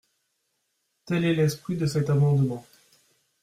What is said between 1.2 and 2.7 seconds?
est l’esprit de cet amendement.